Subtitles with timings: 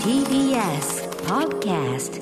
[0.00, 2.16] TBS Podcast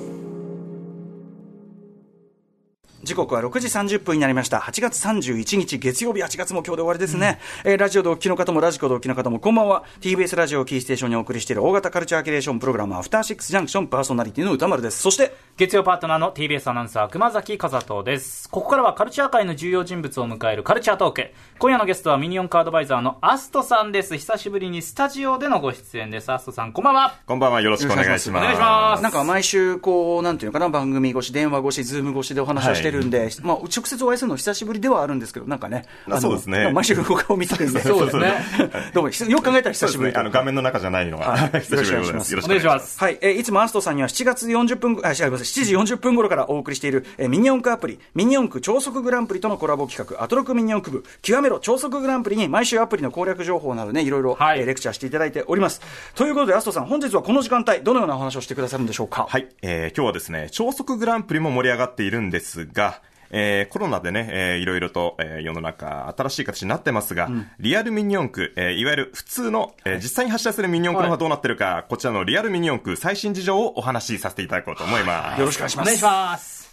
[3.04, 4.58] 時刻は6時30分になりました。
[4.58, 7.38] 8月31日月曜日、8月も今日で終わりですね。
[7.64, 9.84] えーラジオでお聞きの方もラジコでお聞きの方もこんばんは。
[10.00, 15.02] TBS ラジオをキーステーションにお送りしている大型カルチャーキュレーションプログラム、アフターシックスジャンクションパーソナリティの歌丸です。
[15.02, 28.42] そして、月曜パートナーの TBS アナウンサー熊崎和人ですここからはカルチャー界の重要人物を迎えるカルチャートーク今夜のゲストはミニオンカードバイザーのアストさんです久しぶりにスタジオでのご出演ですアストさんこんばんはこんばんは、よろしくお願いします。
[28.42, 36.70] お願いしますなんか毎週、こう、なんていうのかな、番組越し、電話越し、ズーム越しでお話をしてるんで、まあ、直接お会いするの久しぶりではあるんですけど、なんかね、あそうですね。
[36.72, 38.34] 毎週お顔見てるんで、そうですね。
[38.94, 40.18] どうも、よく考えたら久しぶりね。
[40.18, 41.60] あの、画面の中じゃないのが、はい。
[41.62, 42.30] 久しぶりでございます。
[42.32, 42.74] よろしおくお願いします。
[42.74, 43.00] 願いします。
[43.00, 54.60] はい、えーいつもアストさんには7月40分、あ、違います、7時40分頃からお送りしている、えーミニ四駆アプリ、ミニ四駆超速グランプリとのコラボ企画、アトロクミニ四駆部、極めろ超速グランプリに毎週アプリの攻略情報などね、いろいろ、はい。
[54.60, 55.80] えーレクチャーしていただいております。
[56.14, 59.26] ということで、アストさん、本日はこの時間帯、どのようなお話をしてくださるんでしょうか？
[59.28, 62.83] はい、えー今日はですね、超速グランプリも盛り上がっているんですが、
[63.30, 75.40] えーコロナでね、えーいろいろと、えー世の中、新しい形になってますが、リアルミニ四駆、えーいわゆる普通の、えー実際に発射するミニ四駆の方がどうなってるか、こちらのリアルミニ四駆最新事情をお話しさせていただこうと思います。
[75.40, 75.86] よろしくお願いします。
[75.86, 76.63] お願いします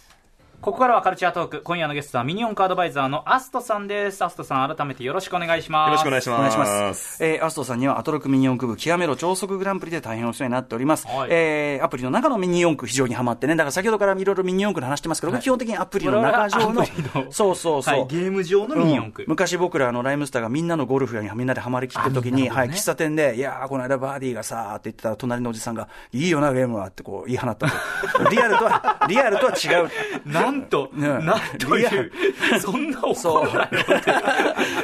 [0.62, 6.64] ここからはカルチャートーク今夜のゲストはミニオンカードバイザーのアストさんですアストさん改めてよろしくお願いしますよろしくお願いしお願いしま。
[6.64, 7.24] ますす。
[7.24, 11.08] えーアストさんにはアトロクミニ四駆部極めろ超速グランプリで大変お世話になっております。
[11.08, 16.84] はいえーアプリの中のミニ四駆非常にハマってね、だから先ほどからいろいろミニ四駆の話してますけど、基本的にアプリの中上の、
[17.32, 17.98] そうそうそう。
[17.98, 29.90] はい、ゲーム上のミニ四駆、うん昔僕らあのライムスターがみんなのゴルフにみんなでハマりきってる時に、はい、喫茶店で、いやー、この間バーディーがさーって言ってたら、隣のおじさんが、いいよな、ゲームはってこう言い放ったんですリアルとは、リアルとは違う。
[30.52, 32.12] なんと、ねなんというル、
[32.60, 33.84] そんなそう怒らない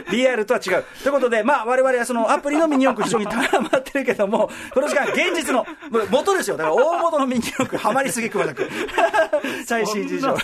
[0.10, 0.84] リアルとは違う。
[1.02, 5.66] ということで、まあ、我々はそのアプリのミニ四駆非常に高まってるけども、この時間、現実の、
[6.10, 6.56] 元ですよ。
[6.56, 8.68] だから大元のミニ四駆、ハマりすぎくまなく。
[9.66, 10.36] 最新事情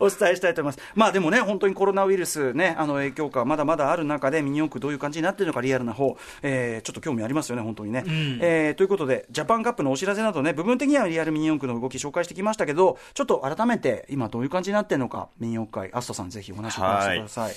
[0.00, 0.92] お伝えしたいと思います。
[0.94, 8.04] まあでもね、本当にコロナウイルスね、あの影響下、まだまだある中で、ミニ四駆どういう感じになってるのか、リアルな方、えー、ちょっと興味ありますよね、本当にね。
[8.40, 17.54] えーということで、ジャパンカップのお知らせなどね、部分的にはリアルミニ四駆の動き紹介してきましたけど、ちょっと改めて、今どういう感じになってるのか、ミニ四駆会、アストさんぜひお話を伺わせてください。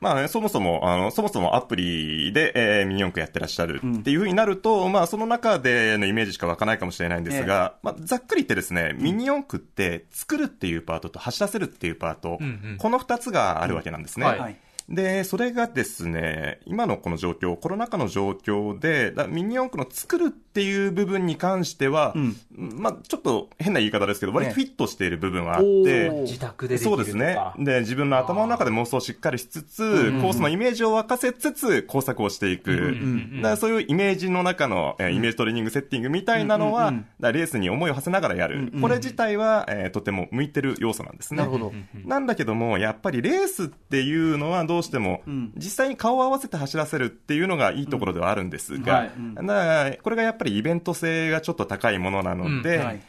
[0.00, 12.76] まあね、そもそも、あの、そもそもアプリで、えーミニ四駆やってらっしゃるっていうふうになると、まあ、その中でのイメージしか湧かないかもしれないんですが、まあ、ざっくり言ってですね、ミニ四駆って、作るっていうパートと走らせるっていうパート、うんうん。
[12.78, 14.26] この二つがあるわけなんですね。
[14.26, 14.56] はいはい
[14.88, 27.38] で、それがですね、今のこの状況、コロナ禍の状況で、だミニ四駆の作るっていう部分に関しては、んまあ、ちょっと変な言い方ですけど、割とフィットしている部分はあっおて、ー自宅でできるとかそうですね。
[27.58, 32.94] で、自分の頭の中で妄想をしっかりしつつ、コースのイメージを沸かせつつ、工作をしていく。
[33.36, 38.70] だからそういうイメージの中の、えーイメージトレーニングセッティングみたいなのは、レースに思いを馳せながらやる。
[38.82, 41.38] これ自体は、えーとても向いてる要素なんですね。
[41.38, 41.72] なるほど。
[42.04, 45.22] なんだけども、やっぱりレースっていうのはどうしても、
[45.56, 53.00] 実際に顔を合わせて走らせるっていうのがいいところではあるんですが、はこれがやっぱりイベント性がちょっと高いものなので、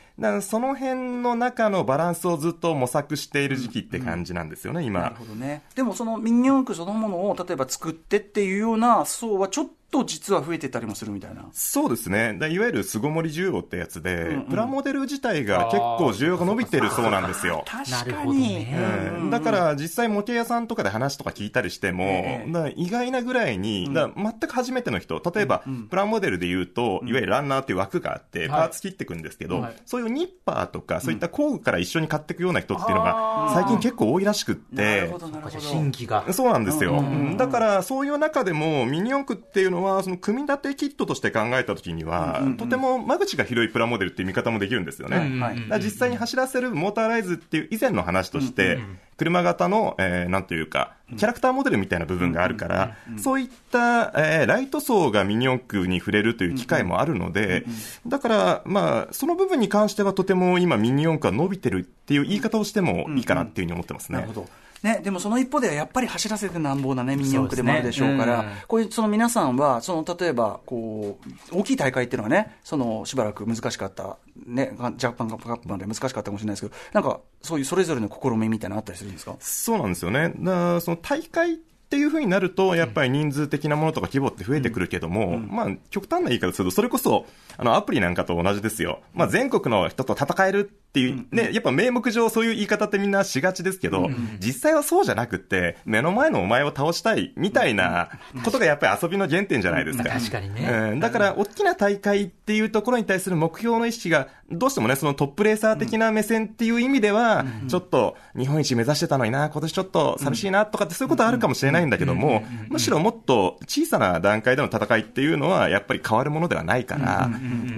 [0.42, 5.16] その辺の中のバランスをずっと模索している時期って感じなんですよね、な今る。
[5.16, 5.64] ほどね。
[5.76, 9.72] でもそのミニ四駆そのものを例えば作ってっていうような層はちょっと
[10.04, 11.46] 実は増えてたりもするみたいな。
[11.54, 12.38] そうですね。
[12.40, 17.64] だいわゆる巣ごもり需要ってやつで、うんプラモデル自体が結構需要が伸びてるそうなんですよ。
[17.66, 18.56] 確かに。
[18.56, 19.12] ね。
[19.20, 22.42] うんだから実際模型屋さんとかで話とか聞いたりしても、
[22.76, 29.76] 意外なぐらいに、だ全く初めての人、例えば、プラモデルで言うと、いわゆるランナーっていう枠があって、パーツ切っていくんですけど、はい。
[29.86, 33.64] そういうニッパーとか、そういった工具から一緒に買っていくような人っていうのあが、ー。
[33.64, 35.14] 最近結構多いらしくって。
[35.60, 36.32] 新規が。
[36.34, 37.00] そうなんですよ。
[37.00, 37.38] うん。
[37.38, 45.18] だから、そういう中でも、ミニ四駆っていうのは、その組み立てキットとして考えたときには、とても間口が広いプラモデルっていう見方もできるんですよね。
[45.18, 45.56] うんはい。
[45.56, 48.80] だから実際に走らせるモーターライズっていう以前の話として、
[49.18, 57.66] 車型の、えーなんというか、キャラクターモデルみたいな部分があるから、そういった、えーライト層がミニ四駆に触れるという機会もあるので、
[58.08, 64.20] だから、まあ、その部分に関してはとても今ミニ四駆が伸びてるっていう言い方をしてもいいかなっていうふうに思ってますね。
[64.20, 64.50] なるほど。
[64.86, 68.68] ね、でもその一方ではやっぱり走らせてなんぼなね、ミニ四駆でもあるでしょうから、ねうん。
[68.68, 71.18] こういうその皆さんは、その例えば、こ
[71.52, 79.36] う、大きい大会っていうのはね、そのしばらく難しかった、ね、ジャパンカップまで難しかったかもしれないですけど、なんか、そういうそれぞれの試みみたいなのあったりするんですか？
[79.40, 80.34] そうなんですよね。
[80.38, 87.26] だその大会っっていうふうになると、やっぱり人数的なものとか規模って増えてくるけども、まあ、極端な言い方すると、それこそ、
[87.58, 89.02] あの、アプリなんかと同じですよ。
[89.14, 94.10] まあ、全国の人と戦えるっていう、ね、やっぱ名目上そういう言い方ってみんなしがちですけど、
[94.40, 98.10] 実際はそうじゃなくって、目の前のお前を倒したいみたいな
[98.44, 100.10] ことがやっぱり遊びの原点じゃないですか。
[100.10, 100.68] 確かにね。
[100.92, 117.30] うん、だから、大きな大会っていうところに対する目標の意識が、どうしてもね、そのトップレーサー的な目線っていう意味では、ちょっと日本一目指してたのにな、今年ちょっと寂しいなとかってそういうことはあるかもしれないんだけども、むしろもっと小さな段階での戦いっていうのは、やっぱり変わるものではないから、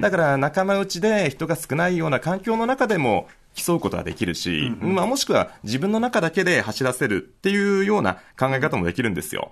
[0.02, 3.28] だから仲間内で人が少ないような環境の中でも、
[3.58, 9.50] 競うことができるし、まあ、もしくは自分の中だけで走らせるっていうような考え方もできるんですよ。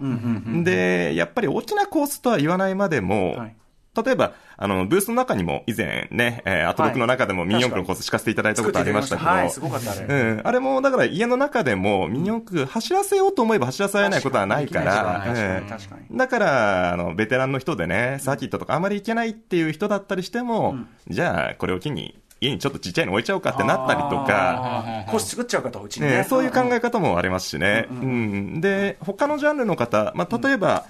[0.64, 3.56] で、やっぱり大きなコースとは言わないまでも、はい
[4.04, 10.06] 例えば、あの、ブースの中にも以前ね、えーアトロクの中でもミニ四駆のコース敷かせていただいたことありましたけど、はい、すごかったあれ。
[10.06, 20.76] うん、あれも、だから家の中でもミニ四駆走らせようと思えば走らせられないことはないから、確かにええ確かにだから、あの、ベテランの人でね、サーキットとかあまり行けないっていう人だったりしても、
[21.08, 26.24] じゃあ、これを機に、家にちょっとちっちゃいの置いちゃおうかってなったりとか、コース作っちゃうかと、うちにね、ね。
[26.26, 27.88] そういう考え方もありますしね。
[27.90, 30.86] うんで、他のジャンルの方、まあ、例えば、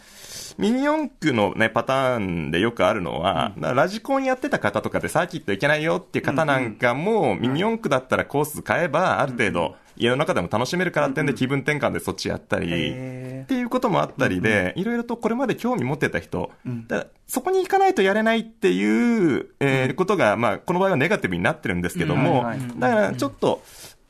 [0.57, 16.52] ミニ四駆のね、パターンでよくあるのは、だからラジコンやってた方とかでサーキット行けないよっていう方なんかも、ミニ四駆だったらコース変えば、ある程度、家の中でも楽しめるからってんで気分転換でそっちやったり、っていうこともあったりで、いろいろとこれまで興味持ってた人、
[16.88, 22.46] だそこに行かないとやれないっていう、えーことが、まあ、この場合はネガティブになってるんですけども、
[22.78, 23.63] だからちょっと、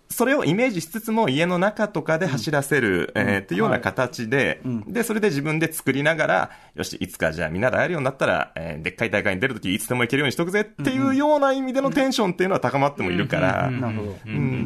[0.10, 13.70] それをイメージしつつも家の中とかで走らせる、えーっていうような形で、で、それで自分で作りながら、よし、いつかじゃあみんなで会えるようになったら、えーでっかい大会に出るときいつでも行けるようにしとくぜっていうような意味でのテンションっていうのは高まってもいるから、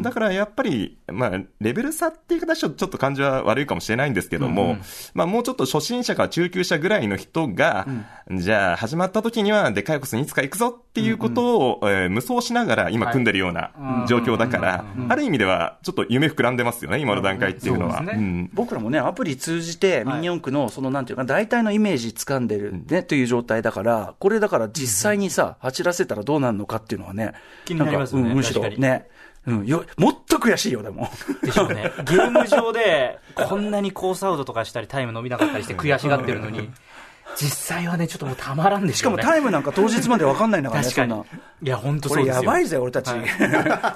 [0.01, 4.77] だからやっぱり、まあ、レベル差っていう形はちょっと感じは悪いかもしれないんですけども、
[5.13, 7.87] まあ、もうちょっと初心者から中級者ぐらいの人が、
[8.31, 13.71] じゃあ始まった時にはでかいコースにいつか行くぞっていうことを、えー無双しながら今組んでるような
[14.07, 18.03] 状況だから、ある意味ではちょっと夢膨らんでますよね、今の段階っていうのは。
[18.53, 27.33] 僕らもね、アプリ通じて、ミニ四駆の、その、なんていうか、大体のイメージ掴んでるね、という状態だから、これだから実際にさ、走らせたらどうなるのかっていうのはね、
[27.65, 28.81] 気になりますよねむしろ確かに。
[28.81, 29.07] ね、
[29.47, 31.09] うん、よ、もっと悔しいよ、でも。
[31.41, 31.91] でしょうね。
[32.05, 36.69] ゲーム上で、こんなにコースアウトとかしたり、タイム伸びなかったりして悔しがってるのに、
[37.35, 39.17] 実際はね、ちょっともうたまらんでしかも。
[39.17, 41.23] タイムなんか当日まで分かんないんだからね、確かに。
[41.61, 42.41] いや、本当こそうですよ。
[42.41, 43.09] れやばいぜ、俺たち。
[43.09, 43.19] はい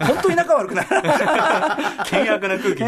[0.06, 0.86] 本当に仲悪くな い。
[0.86, 2.84] 険悪な空気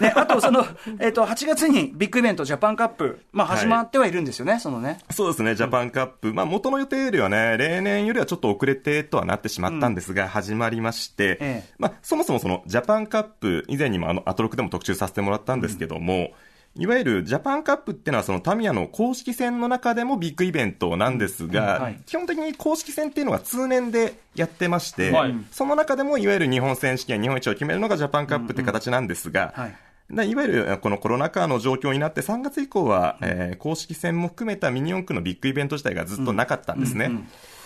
[0.00, 0.66] ね、あと、その、
[1.00, 4.98] えっと、8月にビッグイベント、ジャパンカップ、まあ、始まってはいるんですよね、そのね。
[5.10, 6.32] そうですね、ジャパンカップ。
[6.32, 16.30] まあ、元の予定よりはね、例年よりはちょっと遅れてとはなってしまったんですが、始まりまして、ええまあ、そもそもそのジャパンカップ、以前にもあの、アトロクでも特集させてもらったんですけども、
[16.76, 29.74] いわゆるジャパンカップっていうのはそのタミヤの公式戦の中でもビッグイベントなんですが、うんはい基本的に公式戦っていうのは通年でやってまして、はいその中でもいわゆる日本選手権、日本一を決めるのがジャパンカップって形なんですが、はい。
[30.10, 37.10] だいわゆるこのコロナ禍の状況になって3月以降は、えー公式戦も含めたミニ四駆のビッグイベント自体がずっとなかったんですね。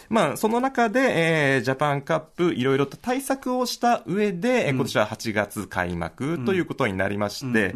[0.08, 1.00] まあ、その中で、
[1.54, 7.74] えージャパンカップ、いろいろと対策をした上で、えー今年は8月開幕ということになりまして、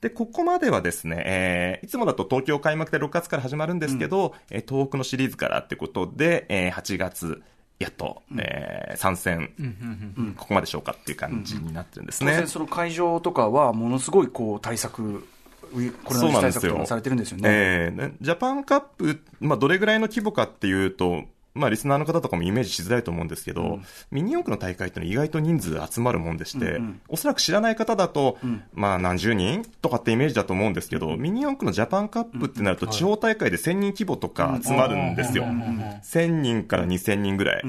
[0.00, 7.42] で、ここまではですね、えーいつもだと東京開幕で6月から始まるんですけど、えー東北のシリーズからってことで、えー8月、
[7.78, 9.50] やっと、えー参戦、
[10.36, 12.32] ここまでしょうかっていう感じになってるんですね。
[12.32, 15.24] 当然、その会場とかは、ものすごい、こう、対策、
[15.72, 17.48] ウィコロナウイルス対策とかされてるんですよね。
[17.50, 23.78] ええねジャパンカップ、まあ、どれぐらいの規模かっていうと、まあ、リスナーの方とかもイメージしづらいと思うんですけど、
[24.10, 28.38] ミニ四駆の大会ってのは意外と人数集まるもんでして、おそらく知らない方だと、
[28.72, 35.44] まあ、何十人とかってイメージだと思うんですけど、ミニ四駆のジャパンカップってなると、地方大会で1000人規模とか集まるんですよ。
[35.44, 37.62] 1000人から2000人ぐらい。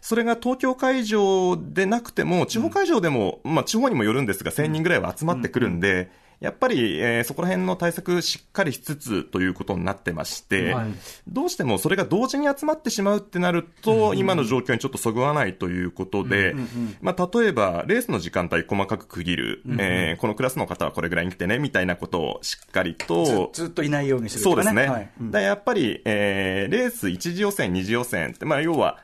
[0.00, 10.88] それが東京会場でなくても、地方会場でも、まあ、地方にもよるんですが、1000人ぐらいは集まってくるんで、やっぱり、えーそこら辺の対策しっかりしつつということになってまして、はい。
[11.26, 16.54] どうしてもそれが同時に集まってしまうってなると、今の状況にちょっとそぐわないということで、
[17.00, 24.88] まあ、例えば、レースの時間帯細かく区切る、えーこのクラスの方はこれぐらいに来てね、みたいなことをしっかりと、ずずっといないようにするとかそうですね。
[24.88, 25.10] はい。
[25.20, 25.30] うん。
[25.30, 28.98] だやっぱり、えーレース1次予選、2次予選って、まあ、要は、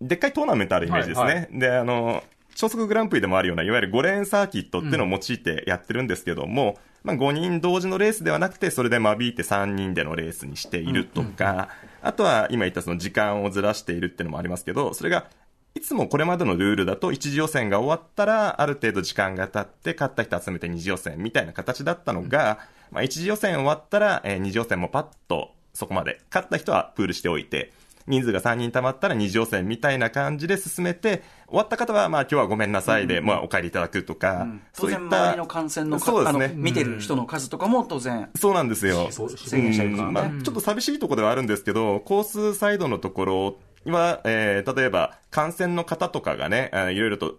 [0.00, 1.26] でっかいトーナメントあるイメージですね。
[1.26, 2.22] はいはで、あの、
[2.56, 11.68] 超速グランプリでもあるような、いわゆる5レーンサーキットっていうのを用いてやってるんですけども、まあ、5人同時のレースではなくて、それで間引いて3人でのレースにしているとか、
[12.02, 15.26] あとは今言ったその時間をずらしているっていうのもありますけど、それが、
[15.74, 22.58] いつもこれまでのルールだと、一次予選が終わったら、ある程度時間が経って、勝った人集めて二次予選みたいな形だったのが、
[22.90, 27.70] まあ、一次予選終わったら、えー二次予選もパッとそこまで、勝った人はプールしておいて、
[28.06, 36.44] 人数が3人溜まったら二次予選みたいな感じで進めて、終わった方は、まあ今日はごめんなさいで、まあお帰りいただくとか、当然周りの感染のかそうですね。
[36.46, 39.08] あの見てる人の数とかも当然そうなんですよ。
[39.10, 40.08] 制限されるからね。
[40.08, 40.14] うん。
[40.14, 43.58] まあ、ちょっと寂しいところではあるんですけど、コースサイドのところ
[43.92, 47.36] は、えー例えば感染の方とかがね、あいろいろと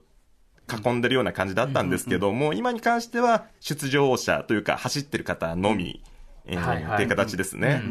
[0.85, 6.03] 囲んでるような感じだったんですけども、今に関しては出場者というか走ってる方のみ、
[6.45, 6.93] えーはいはい。
[6.95, 7.81] っていう形ですね。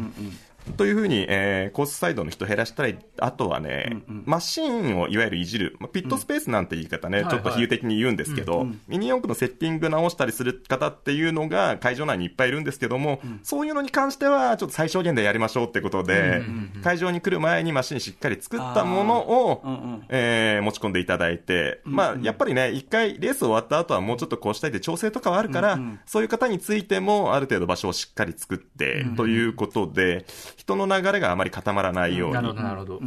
[0.75, 7.29] というふうに、えーコースサイドの人減らしたり、あとはね、マシーンをいわゆるいじる、まあピットスペースなんて言い方ね、ん。
[7.29, 16.41] ちょっと比喩的に言うんですけど、ミニ四駆のセッティング直したりする方っていうのが会場内にいっぱいいるんですけども、そういうのに関しては、ちょっと最小限でやりましょうってことで、
[16.83, 30.25] 会場に来る前にマシンしっかり作ったものを、うんうんえー持ち込んでいただいて、まあ、やっぱりね、一回レース終わった後はもうちょっとこうしたいで調整とかはあるから、そういう方についてもある程度場所をしっかり作って、ということで、
[30.57, 32.33] 人の流れがあまり固まらないように。
[32.33, 32.53] なるほ。
[32.53, 32.99] ど、なるほど。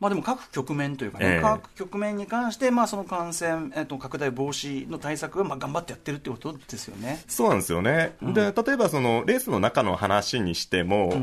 [0.00, 1.40] まあ、でも各局面というかね、ええ。
[1.40, 7.22] 各局面に関して、まあ、その感染、えっと、拡大防止の対策はまあ頑張ってやってるってことですよね。
[7.26, 8.16] そうなんですよね。
[8.20, 11.14] で、例えばそのレースの中の話にしても、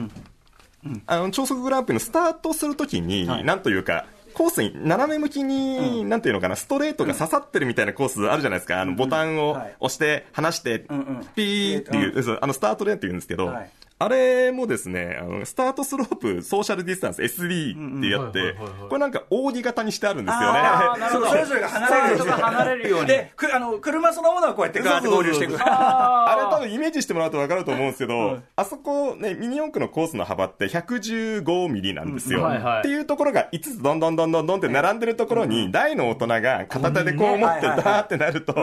[1.06, 3.44] あの、超速グランプリのスタートするときに、はい。
[3.44, 8.82] なんというか、コースに斜め向きに、なんていうのかな、ストレートが刺さってるみたいなコースあるじゃないですか。
[8.82, 9.76] あの、ボタンをはい。
[9.80, 11.28] 押して、離して、んうん。
[11.36, 18.56] ピーっていうあの、スタートレーンって言うんですけど、はいあれもですね、あの、スタートスロープ、ソーシャルディスタンス、SB ってやって
[18.90, 20.60] これなんか扇形にしてあるんですよね。
[20.60, 23.08] あーなるほどそれぞれが離れるように。
[23.08, 25.56] で、くあの車そのものはこうやってガーッと合流していく。
[25.62, 32.50] あれ多分イメージしてもらうと分かると思うんですけど、あそこね、ミニ四駆のコースの幅って115ミリなんですよ。
[32.80, 38.58] っていうところが5つどんどんどんどんどんって並んでるところに、大の大人が片手でこう持ってダーってなると、ち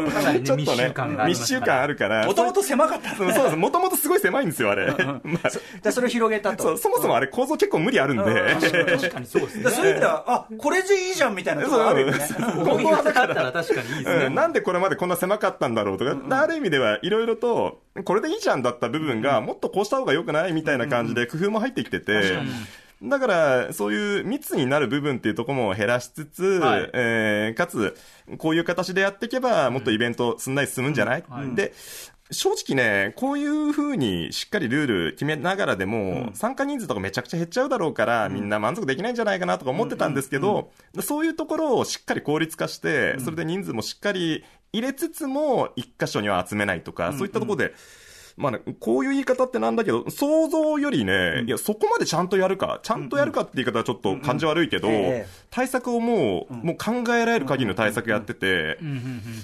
[0.50, 0.92] ょっとね
[1.28, 2.26] 密集感があるから。
[2.26, 3.14] もともと狭かった。
[3.14, 3.56] そうそうです。
[3.56, 4.92] もともとすごい狭いんですよ、あれ。
[5.32, 5.50] まあ。
[5.50, 6.62] じゃあそれを広げたと。
[6.62, 8.24] そうそもそもあれ構造結構無理あるんで。
[8.60, 9.70] 確かにそうですね。
[9.70, 12.18] そういう意味では、あこれでいいじゃんみたいなところあるよね。
[12.64, 14.24] こういう方だったら確かにいいですね。
[14.26, 22.38] うん、なんでこれまでこんな狭かったんだろうとか、ある意味ではいろいろと、これでいいじゃんだった部分が、もっとこうした方が良くないみたいな感じで工夫も入ってきてて、
[23.02, 26.90] だから、そういう密になる部分っていうところも減らしつつ、はい。
[26.92, 27.96] えーかつ、
[28.38, 31.72] こういう形でやっていけば、もっとイベントすんなり進むんじゃない、で、
[32.30, 40.70] 正直ね、こういう風にしっかりルール決めながらでも、参加人数とかめちゃくちゃ減っちゃうだろうから、みんな満足できないんじゃないかなとか思ってたんですけど、
[41.00, 47.74] そういうところをしっかり効率化して、それで人数もしっかり入れつつも、一箇所には集めないとか、そういったところで、
[48.38, 54.88] まあね、こういう言い方ってなんだけど、想像よりね、いや、そこまでちゃんとやるか、ちゃんとやるかって言い方はちょっと感じ悪いけど
[55.50, 58.78] 対策をもう、もう考えられる限りの対策やってて、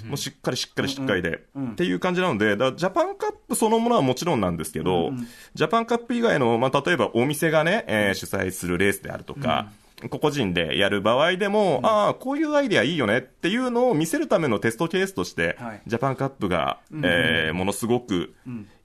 [0.07, 5.13] もうしっかりしっかりしっかりで、っていう感じなので、だジャパンカップそのものはもちろんなんですけど、
[5.55, 9.71] ジャパンカップ以外の、まあ、例えばお店がね、えー主催するレースであるとか、
[10.11, 15.83] 個々人でやる場合でも、ああ、こういうアイデアいいよねっていうのを見せるためのテストケースとして、はい。
[15.87, 18.35] ジャパンカップが、えーものすごく、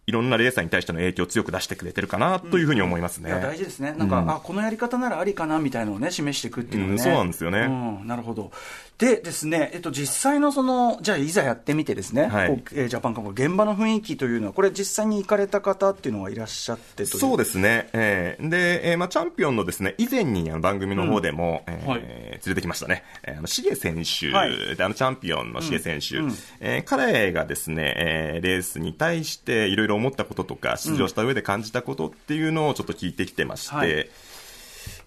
[0.10, 3.30] いろんなレーサーに対しての影響を強く出してくれてるかなというふうに思いますね。
[3.30, 7.60] いや大事ですね、なんか、あこのやり方ならありかなみたいなのをね、示していくっていうのはね、うんそうなんですよね。
[7.60, 8.51] うんなるほど、
[8.98, 12.63] でですね、えっと、実際のその、じゃあ、いざやってみてですね、はい。
[12.74, 17.88] えージャパンカップ、現場の雰囲気というのは、これ、実際に行かれた方っていうのはいらっしゃってそうですね。
[17.94, 22.01] えーで、えーまあ、チャンピオンのですね、以前にあの番組の方でも、えーはい。
[22.01, 23.04] 連れてきましたね。
[23.24, 24.75] えーあの、シゲ選手、はい。
[24.75, 26.18] で、あの、チャンピオンのシゲ選手、
[26.60, 34.10] えー彼がですね、えーレースに対していろいろ思ったこととか、出場した上で感じたことっていうのをちょっと聞いてきてまして、はい。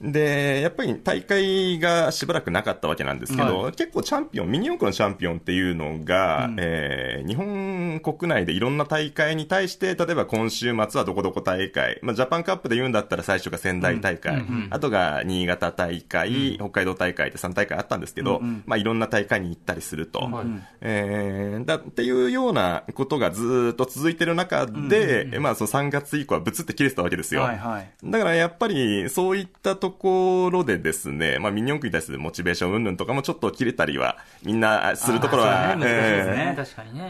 [0.02, 20.46] で、やっぱり大会がしばらくなかったわけなんですけど、は結構チャンピオン、ミニ四駆のチャンピオンっていうのが、えー日本国内でいろんな大会に対して、例えば今週末はどこどこ大会、まあ、ジャパンカップで言うんだったら最初が仙台大会、あとが新潟大会、北海道大会って3大会あったんですけど、まあ、いろんな大会に行ったりすると、はい。
[20.80, 27.42] えーだっていうようなことがずーっと続いてる中で、まあ、その3月以降はぶつって切れてたわけですよ。
[27.42, 27.90] はいはい。
[28.04, 35.76] だからやっぱり、そういったところでですね、まあ、ミニ四駆に対するモチベーション云々とかもちょっと切れたりは、みんなするところは、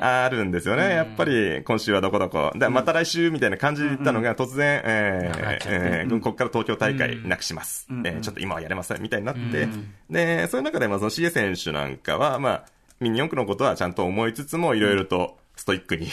[0.00, 0.90] あるんですよね。
[0.90, 2.52] やっぱり、今週はどこどこ。
[2.54, 5.32] で、また来週みたいな感じで言ったのが、突然、え
[5.66, 7.86] えーここから東京大会なくします。
[8.04, 9.68] えーちょっと今はやれません、みたいになって、
[10.10, 12.64] で、そういう中で、まあ、その選手なんかは、まあ、
[13.00, 16.08] ミニ四駆のことはちゃんと思いつつも、いろいろと、ストイックに、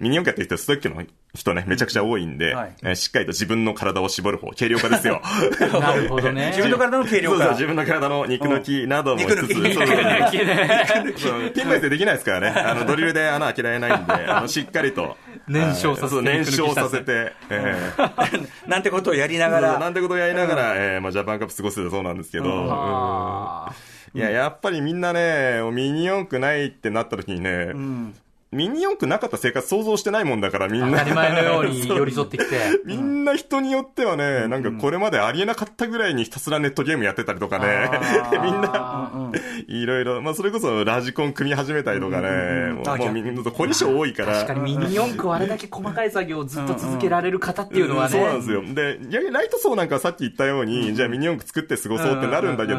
[0.00, 1.04] ミニ四駆やってる人、ストイックの
[1.34, 2.74] 人ね、めちゃくちゃ多いんで、はい。
[2.82, 5.20] えーしっかりと自分の体を絞る方、軽量化ですよ。
[5.80, 6.48] なるほどね。
[6.56, 7.36] 自分の体の軽量化。
[7.36, 10.38] そうそう、自分の体の肉抜きなどもしつつ、肉抜き。
[10.38, 11.50] そうそうねそう。
[11.50, 12.60] ピンベースでできないですからね。
[12.60, 15.16] あの、ドリルで穴開けられないんで、 あの、しっかりと、
[15.46, 17.04] 燃焼させてそう燃焼させて。
[17.04, 18.48] て、えー。
[18.66, 19.78] なんてことをやりながら。
[19.78, 22.44] なんてことをやりながら、えーまあ、ジャパンカップ過ごしてたそうなんですけど、
[24.14, 28.14] いや、やっぱりみんなね、ミニ四駆ないってなった時にね、うん
[28.50, 30.86] ミニ四駆なかった生活想像してないもんだから、みんな。
[30.86, 32.56] ー当たり前のように 寄り添ってきて。
[32.86, 37.90] みんな人によってはね、なんかこれまでありえなかったぐらいにひたすらネットゲームやってたりとかね、
[38.42, 39.32] みんな、うんうん
[39.66, 44.32] いろいろ、まあそれこそラジコン組み始めたりとかね、もうあもうみんな凝り性多いから。
[44.34, 48.10] 確かにミニ四駆をあれだけ細かい作業をずっと続けられる方っていうのはね。
[48.10, 48.62] そうなんですよ。
[48.62, 52.78] で、逆にライト層なんかはさっき言ったように、じゃあミニ四駆作って過ごそうってなるんだけど、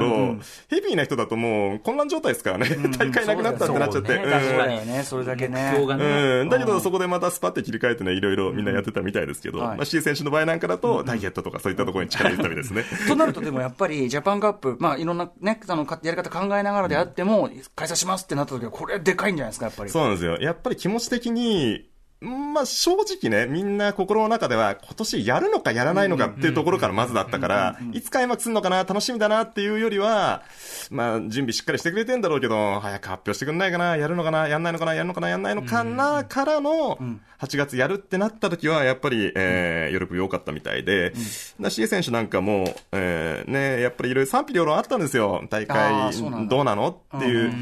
[0.67, 2.75] ヘビーな人だともう混乱状態ですからね。
[2.97, 4.17] 大会なくなったってなっちゃって。
[4.17, 5.58] ね確かにね、それだけね。
[5.63, 6.41] 目標がね。
[6.41, 12.83] うん、だけど、そこでまたスパって切り替えてね、いろいろみんなやってたみたいですけど、はいまあ、シエ選手の場合なんかだと、ダイエットとかそういったところに力入れたみたいですね。
[13.07, 19.89] となると、でもやっぱり ジャパンカップ、まあ、いろんなね、あのかやり方考えながらであっても、開催しますってなった時は、これ、でかいんじゃないですか、やっぱり。
[19.89, 20.37] そうなんですよ。
[20.37, 21.89] やっぱり気持ち的に、
[22.21, 30.43] まあ正直ね、みんな心の中では今年やるのかやらないのかっていうところからまずだったから、いつ開幕するのかな、楽しみだなっていうよりは、
[30.89, 36.97] まあ準備しっかりしてくれてんだろうけど、早く発表してくんないかな、やるのかな、やんないのかな、やるのかな、やんないのかな、からの、
[37.39, 41.13] 8月やるってなった時は、やっぱり、えー、喜び多かったみたいで、
[41.59, 45.45] だし、選手なんかも、えー、ね、やっぱりいろいろ賛否両論あったんですよ。
[45.49, 47.01] 大あ会どうなの？
[47.15, 47.53] っていう。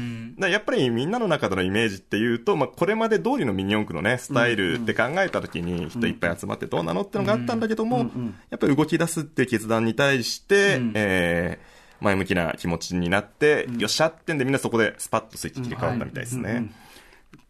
[0.48, 8.10] やっぱりみんなの中でのイメージっていうと、まあ、これまで通りのミニ四駆のね、スタイルって考えたときに、人いっぱい集まってどうなのってのがあったんだけども、
[8.50, 16.70] やっぱり動き出すっていう決断に対して、えー前向きな気持ちになって、よっしゃってんでみんなそこでスパッとスイッチ切り替わったみたいですね。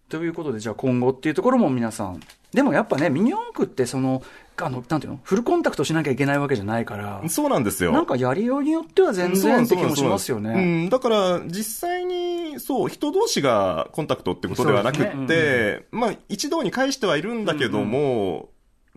[0.09, 2.21] ということで、じゃあ今後っていうところも皆さん、
[2.53, 4.23] でもやっぱね、ミニ四駆って、その、
[4.57, 7.93] あの、なんていうの、フルコンタクトしなきゃいけないわけじゃないから、そうなんですよ。
[7.93, 10.87] なんかやりようによっては全然って気もしますようね。
[10.87, 18.49] ん、だから、実際に、そう、人同士がコンタクトってことではなくそうっでて、まあ、一堂に返してはいるんだけども、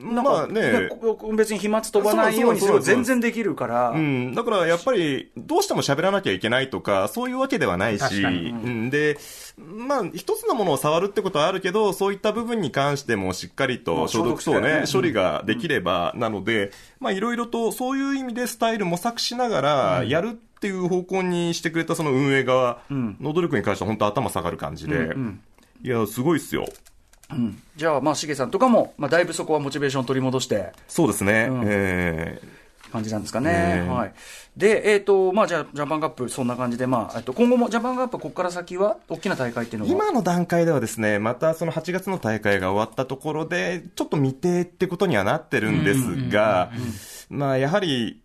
[0.04, 0.90] なんかまあね、
[1.36, 9.18] 別に飛沫飛ばないようにすれば全然できるから、うん、だからやっぱり、どうしても喋らなきゃいけないとか、そういうわけではないし、うん、で、
[9.58, 14.84] まあ、一つのものを触るってことはあるけど、そういった部分に関してもしっかりまとあ消毒等ね。
[14.92, 25.16] 処理ができれば、なので、まあ、いろいろとそういう意味でスタイル模索しながら、やるっていう方向にしてくれたその運営側の努力に関しては本当頭下がる感じで、
[25.84, 26.68] いや、すごいっすよ。
[27.34, 31.48] うんじゃあ、まあ、しげさんとかも、まあ、だいぶそこはモチベーション取り戻して、そうですね。
[31.48, 32.40] んえ
[32.92, 33.86] 感じなんですかね。
[33.90, 34.14] はい。
[34.56, 39.92] で、えっ、と、まあ、じゃあ、ジャパンカップ、そんな感じで、まあ、えっと、今後もジャパンカップ、ここから先は、大きな大会っていうのは？
[39.92, 46.72] 今の段階ではですね、またその8月の大会が終わったところで、ちょっと未定ってことにはなってるんですが、
[47.30, 48.22] まあやはり、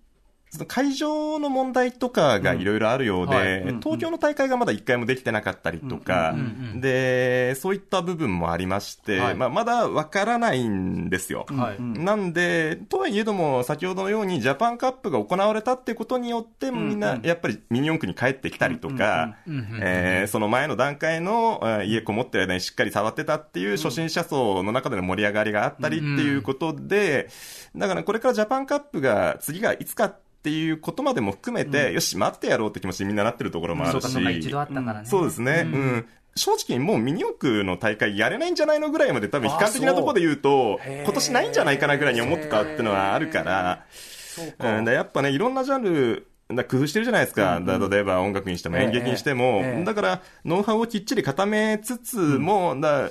[0.65, 3.61] 会場の問題とかがいろいろあるようで、うんはい。
[3.63, 6.35] うん東京の大会がまだ一回もできてなかったりとか、
[6.77, 9.35] で、そういった部分もありまして、はい。
[9.35, 11.47] まあまだわからないんですよ。
[11.51, 11.81] はい。
[11.81, 19.37] なんで、とはいえども、先ほどのようにジャパンカップが行われたってことによって、みんなやっぱりミニ四駆に帰ってきたりとか、
[19.81, 27.29] えーその前の段階のえー家こもってる間にしっかり触ってたっていう初心者層の中での盛り上がりがあったりっていうことで、
[27.75, 34.09] だからこれからジャパンカップが次がいつかっていうことまでも含めて、よし、待ってやろうって気持ちにみんななってるところもあるし。
[34.09, 35.07] そう一度あったからね。
[35.07, 35.63] そうですね。
[35.65, 36.07] うん。
[36.37, 47.61] 正直もうミニ四駆の大会やれないんじゃないのぐらいまで多分悲観的なところで言うと、今年ないんじゃないかなぐらいに思ってたっていうのはあるから、そうん、だやっぱね、いろんなジャンル、だ工夫してるじゃないですか。
[47.61, 49.79] だ例えば音楽にしても演劇にしても、ええ。
[49.79, 53.11] ええだから、ノウハウをきっちり固めつつも、だ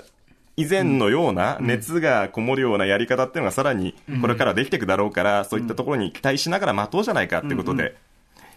[0.57, 7.95] 以前のような熱がこもるようなやり方っていうのがさらにこれからできていくだろうから、そういったところに期待しながら待とうじゃないかってことで、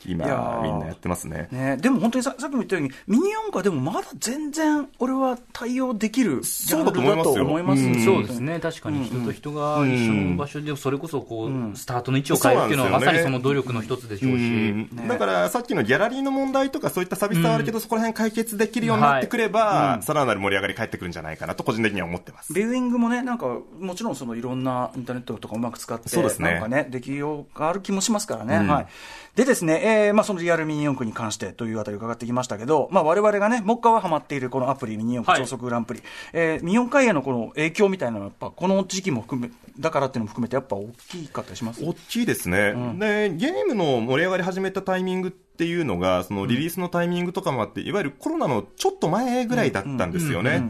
[0.07, 1.49] 今みんなやってますね。
[1.51, 15.09] ね、でも本当にささっきも言ったように、ミニ四駆はでもまだ全然、俺は対応できるジャンルだと思いますそうだと思いますよそうですね、確かに人と人が一緒の場所で、それこそこう、スタートの位置を変えるっていうのは、まさにその努力の一つでしょうし、うん。
[15.09, 22.53] だからさっきのギャラリーの問題とかそういったサービスはあるけど、そこら辺解決できるようになってくれば、さらなる盛り上がり返ってくるんじゃないかなと個人的には思ってます。
[22.53, 26.53] ビューイングもね、なんか、もちろんそのいろんなインターネットとかうまく使って、そうですね。
[26.53, 28.57] なんかね、できようがある気もしますからね。
[28.57, 28.69] うん。
[28.69, 28.87] はい。
[29.35, 35.49] でですね、えー、まあそのリアルミニ四駆に関してというあたり伺ってきましたけど、まあ我々がね、もっかはハマっているこのアプリミニ四駆はい。
[35.49, 41.83] 超速グランプリ、えー、ミニ四駆へのこの影響みたいなのはやっぱこの時期も含め、だからっていうのも含めてやっぱ大きかったりします？
[41.83, 50.63] 大きいですね、で、ゲームの盛り上がり始めたタイミングっていうのが、そのリリースのタイミングとかもあって、いわゆるコロナのちょっと前ぐらいだったんですよね。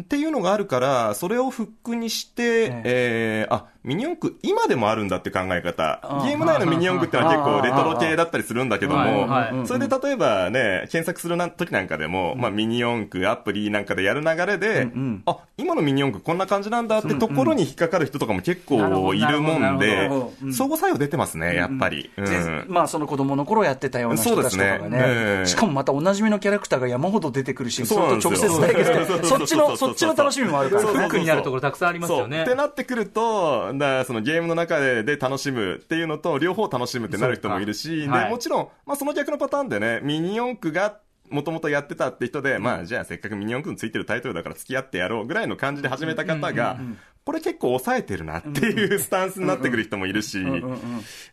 [0.00, 6.00] っていうのがあるから、それをフックにして、えーあミニ四駆今でもあるんだって考え方。
[6.24, 14.88] ゲーム内のミニ四駆ってのは結構レトロ系だったりするんだけどもそれで例えばね、検索するな時なんかでも、まあミニ四駆アプリなんかでやる流れで、
[15.26, 20.08] あ、今のミニ四駆こんな感じなんだってところに引っかかる人とかも結構いるもんで
[20.50, 22.10] 相互作用出てますね、やっぱり。
[22.66, 29.24] まあその子供の頃やってたような人たちとかがそうねしかもまたおなじみのキャラクターが山ほど出てくるしそうと直接対決で。
[29.24, 32.44] そっちのそっちの楽しみもあるからねフックになるところたくさんありますよね。
[32.44, 40.98] ってなってくると、だそのゲームの中でで楽しむっていうのと、両方楽しむってなる人もいるし、で、もちろん、まあその逆のパターンでね、ミニ四駆が、
[41.30, 46.78] もともとやってたって人で、まあじゃあせっかくミニ四駆についてるタイトルだから付き合ってやろうぐらいの感じで始めた方が、
[47.24, 50.44] これ結構抑えてるなっていうスタンスになってくる人もいるし、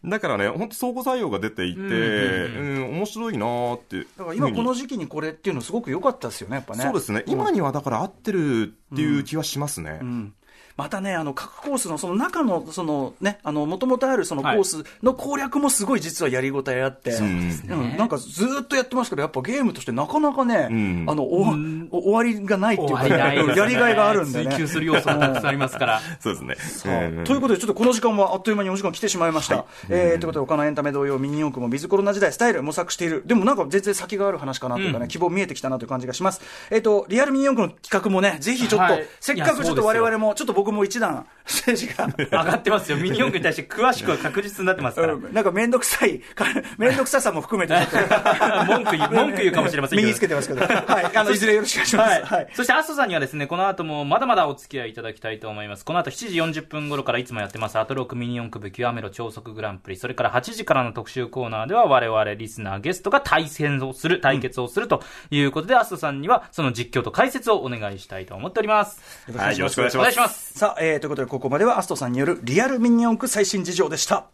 [0.05, 4.07] だからね、本当相互作用が出ていて、うん、面白いなーって。
[4.17, 6.83] だから今この時時期にこれっていうのすごく良かったですよねやっぱね。
[6.83, 9.99] そうですね、今にはだから合ってるっていう気はしますね。
[10.01, 10.33] うん
[10.77, 24.51] またね、あの各コースのその中の、そのね、あの、もともとあるそのコースの攻略もすごい実はやりごたえあって、そうですねうんなんかずーっとやってますけど、やっぱゲームとしてなかなかね、んあの、終わりがないっていうか、ねやりがいがあるんでね。
[24.51, 26.01] 追求する要素もたくさんありますから。
[26.19, 27.11] そうですね。
[27.15, 29.65] うんということで、ちょっとこの時間はあっという間にお時間来てしまいました。
[29.89, 33.23] えーということで、他のエンタメ同様、ミニ四駆もビズコロナ時代、スタイル模索している。
[33.25, 36.41] でもなんか全然先がある話かなというかね、希望見えてきたなという感じがします。
[36.69, 42.07] えっ、と、リアルミニ四駆の企画もね、ぜひちょっと、はいせっかくちょっと我々も、ちょっと僕も一段、ステージが。
[42.17, 42.97] 上がってますよ。
[43.01, 45.13] ミニ四駆に対して詳しくは確実になってますから。
[45.13, 46.45] うんなんか面倒くさい、か
[46.77, 47.73] 面倒くささも含めて、
[48.67, 50.07] 文句言う、文句言うかもしれませんけど。
[50.07, 52.33] 身につけてますけど、はい、あの、いずれよろしくお願いしまはす。
[52.33, 52.55] はいい。。
[52.55, 55.85] そして、アストさんにはですね、この後もまだまだお付き合いいただきたいと思います。
[55.85, 59.97] この後7時40分頃からいつもやってます、アトロックミニ四駆部極めろ超速グランプリ。
[59.97, 69.01] それから8時からの特集コーナーでは、我々リスナーゲストが対戦をする、対決をするということで、アストさんにはその実況と解説をお願いしたいと思っております。
[69.35, 70.17] はい、よろしくお願いしますお願いし。
[70.17, 70.59] ます。
[70.59, 74.27] さあ、えー、ということで、ここまではアストさんによるリアルミニ四駆最新事情でした。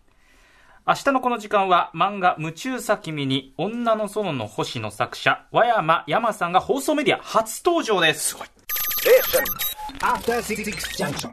[0.85, 8.35] 明日のこの時間は漫画夢中さ君に女の園の星の作者、和山山さんが放送メディア初登場です。
[10.01, 10.65] After Six
[11.01, 11.31] Junction.